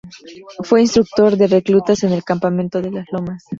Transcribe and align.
Fue 0.63 0.81
instructor 0.81 1.37
de 1.37 1.45
reclutas 1.45 2.01
en 2.01 2.11
el 2.11 2.23
campamento 2.23 2.81
de 2.81 2.89
Las 2.89 3.05
Lomas. 3.11 3.43